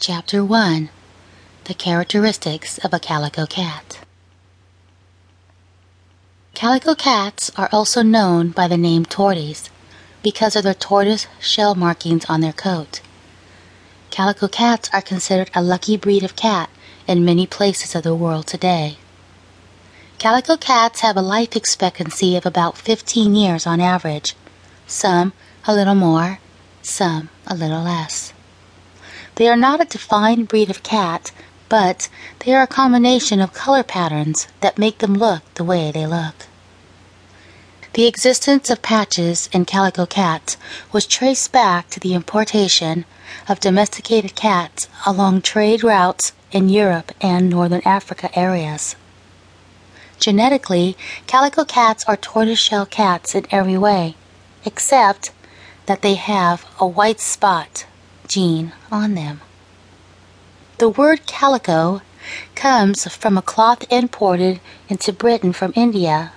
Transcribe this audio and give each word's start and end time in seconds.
Chapter 0.00 0.44
1 0.44 0.90
The 1.64 1.74
Characteristics 1.74 2.78
of 2.78 2.94
a 2.94 3.00
Calico 3.00 3.46
Cat 3.46 3.98
Calico 6.54 6.94
cats 6.94 7.50
are 7.56 7.68
also 7.72 8.02
known 8.02 8.50
by 8.50 8.68
the 8.68 8.76
name 8.76 9.04
torties 9.04 9.70
because 10.22 10.54
of 10.54 10.62
their 10.62 10.72
tortoise 10.72 11.26
shell 11.40 11.74
markings 11.74 12.24
on 12.26 12.42
their 12.42 12.52
coat. 12.52 13.00
Calico 14.12 14.46
cats 14.46 14.88
are 14.92 15.02
considered 15.02 15.50
a 15.52 15.60
lucky 15.60 15.96
breed 15.96 16.22
of 16.22 16.36
cat 16.36 16.70
in 17.08 17.24
many 17.24 17.44
places 17.44 17.96
of 17.96 18.04
the 18.04 18.14
world 18.14 18.46
today. 18.46 18.98
Calico 20.20 20.56
cats 20.56 21.00
have 21.00 21.16
a 21.16 21.22
life 21.22 21.56
expectancy 21.56 22.36
of 22.36 22.46
about 22.46 22.78
15 22.78 23.34
years 23.34 23.66
on 23.66 23.80
average, 23.80 24.36
some 24.86 25.32
a 25.66 25.74
little 25.74 25.96
more, 25.96 26.38
some 26.82 27.30
a 27.48 27.56
little 27.56 27.82
less. 27.82 28.32
They 29.38 29.46
are 29.46 29.56
not 29.56 29.80
a 29.80 29.84
defined 29.84 30.48
breed 30.48 30.68
of 30.68 30.82
cat, 30.82 31.30
but 31.68 32.08
they 32.40 32.52
are 32.56 32.62
a 32.62 32.66
combination 32.66 33.40
of 33.40 33.52
color 33.52 33.84
patterns 33.84 34.48
that 34.62 34.78
make 34.78 34.98
them 34.98 35.14
look 35.14 35.42
the 35.54 35.62
way 35.62 35.92
they 35.92 36.08
look. 36.08 36.46
The 37.92 38.06
existence 38.06 38.68
of 38.68 38.82
patches 38.82 39.48
in 39.52 39.64
calico 39.64 40.06
cats 40.06 40.56
was 40.90 41.06
traced 41.06 41.52
back 41.52 41.88
to 41.90 42.00
the 42.00 42.14
importation 42.14 43.04
of 43.48 43.60
domesticated 43.60 44.34
cats 44.34 44.88
along 45.06 45.42
trade 45.42 45.84
routes 45.84 46.32
in 46.50 46.68
Europe 46.68 47.12
and 47.20 47.48
Northern 47.48 47.82
Africa 47.84 48.36
areas. 48.36 48.96
Genetically, 50.18 50.96
calico 51.28 51.64
cats 51.64 52.02
are 52.08 52.16
tortoiseshell 52.16 52.86
cats 52.86 53.36
in 53.36 53.46
every 53.52 53.78
way, 53.78 54.16
except 54.64 55.30
that 55.86 56.02
they 56.02 56.14
have 56.14 56.66
a 56.80 56.86
white 56.88 57.20
spot 57.20 57.86
gene 58.28 58.72
on 58.92 59.14
them. 59.14 59.40
The 60.78 60.88
word 60.88 61.26
calico 61.26 62.02
comes 62.54 63.08
from 63.08 63.36
a 63.36 63.42
cloth 63.42 63.84
imported 63.90 64.60
into 64.88 65.12
Britain 65.12 65.52
from 65.52 65.72
India. 65.74 66.32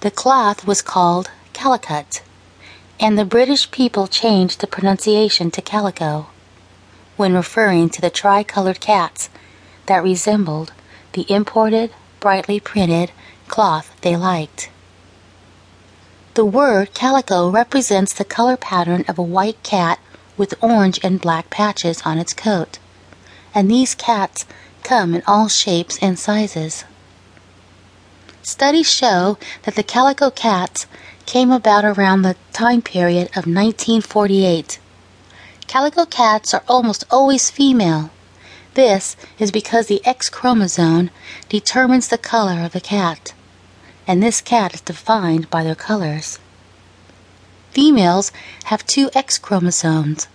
The 0.00 0.10
cloth 0.10 0.66
was 0.66 0.80
called 0.80 1.30
calicut, 1.52 2.22
and 2.98 3.18
the 3.18 3.24
British 3.24 3.70
people 3.70 4.06
changed 4.06 4.60
the 4.60 4.66
pronunciation 4.66 5.50
to 5.50 5.60
calico 5.60 6.28
when 7.16 7.34
referring 7.34 7.90
to 7.90 8.00
the 8.00 8.08
tricolored 8.08 8.80
cats 8.80 9.28
that 9.86 10.02
resembled 10.02 10.72
the 11.12 11.30
imported, 11.30 11.92
brightly 12.18 12.58
printed 12.58 13.12
cloth 13.46 13.94
they 14.00 14.16
liked. 14.16 14.70
The 16.34 16.46
word 16.46 16.94
calico 16.94 17.50
represents 17.50 18.14
the 18.14 18.24
color 18.24 18.56
pattern 18.56 19.04
of 19.06 19.18
a 19.18 19.22
white 19.22 19.62
cat 19.62 19.98
with 20.40 20.54
orange 20.62 20.98
and 21.02 21.20
black 21.20 21.50
patches 21.50 22.00
on 22.06 22.16
its 22.16 22.32
coat, 22.32 22.78
and 23.54 23.70
these 23.70 23.94
cats 23.94 24.46
come 24.82 25.14
in 25.14 25.22
all 25.26 25.48
shapes 25.48 25.98
and 26.00 26.18
sizes. 26.18 26.84
Studies 28.42 28.90
show 28.90 29.36
that 29.64 29.74
the 29.74 29.82
calico 29.82 30.30
cats 30.30 30.86
came 31.26 31.50
about 31.50 31.84
around 31.84 32.22
the 32.22 32.36
time 32.54 32.80
period 32.80 33.26
of 33.36 33.44
1948. 33.44 34.78
Calico 35.66 36.06
cats 36.06 36.54
are 36.54 36.64
almost 36.66 37.04
always 37.10 37.50
female. 37.50 38.08
This 38.72 39.16
is 39.38 39.50
because 39.50 39.88
the 39.88 40.04
X 40.06 40.30
chromosome 40.30 41.10
determines 41.50 42.08
the 42.08 42.16
color 42.16 42.64
of 42.64 42.72
the 42.72 42.80
cat, 42.80 43.34
and 44.06 44.22
this 44.22 44.40
cat 44.40 44.72
is 44.72 44.80
defined 44.80 45.50
by 45.50 45.62
their 45.62 45.74
colors. 45.74 46.38
Females 47.70 48.32
have 48.64 48.84
two 48.84 49.10
X 49.14 49.38
chromosomes, 49.38 50.26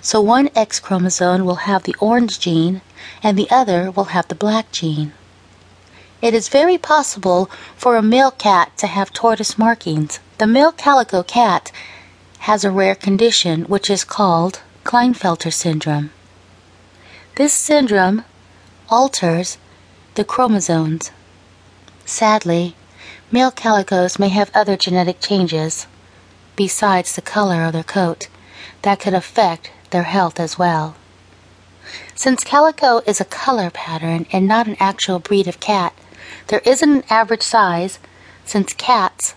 so 0.00 0.20
one 0.20 0.48
X 0.54 0.78
chromosome 0.78 1.44
will 1.44 1.66
have 1.66 1.82
the 1.82 1.96
orange 1.98 2.38
gene 2.38 2.82
and 3.20 3.36
the 3.36 3.50
other 3.50 3.90
will 3.90 4.14
have 4.14 4.28
the 4.28 4.34
black 4.36 4.70
gene. 4.70 5.12
It 6.22 6.34
is 6.34 6.48
very 6.48 6.78
possible 6.78 7.50
for 7.76 7.96
a 7.96 8.02
male 8.02 8.30
cat 8.30 8.78
to 8.78 8.86
have 8.86 9.12
tortoise 9.12 9.58
markings. 9.58 10.20
The 10.38 10.46
male 10.46 10.70
calico 10.70 11.24
cat 11.24 11.72
has 12.40 12.64
a 12.64 12.70
rare 12.70 12.94
condition 12.94 13.64
which 13.64 13.90
is 13.90 14.04
called 14.04 14.60
Klinefelter 14.84 15.52
syndrome. 15.52 16.10
This 17.34 17.52
syndrome 17.52 18.24
alters 18.88 19.58
the 20.14 20.24
chromosomes. 20.24 21.10
Sadly, 22.06 22.76
male 23.32 23.50
calicos 23.50 24.18
may 24.20 24.28
have 24.28 24.52
other 24.54 24.76
genetic 24.76 25.20
changes 25.20 25.88
besides 26.56 27.14
the 27.14 27.22
color 27.22 27.64
of 27.64 27.72
their 27.72 27.82
coat, 27.82 28.28
that 28.82 29.00
could 29.00 29.14
affect 29.14 29.70
their 29.90 30.04
health 30.04 30.40
as 30.40 30.58
well. 30.58 30.96
Since 32.14 32.44
calico 32.44 32.98
is 33.06 33.20
a 33.20 33.24
color 33.24 33.70
pattern 33.70 34.26
and 34.32 34.48
not 34.48 34.66
an 34.66 34.76
actual 34.80 35.18
breed 35.18 35.46
of 35.46 35.60
cat, 35.60 35.92
there 36.48 36.62
isn't 36.64 36.90
an 36.90 37.04
average 37.10 37.42
size 37.42 37.98
since 38.44 38.72
cats 38.72 39.34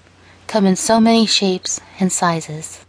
come 0.47 0.65
in 0.65 0.75
so 0.75 0.99
many 0.99 1.25
shapes 1.25 1.81
and 1.99 2.11
sizes. 2.11 2.85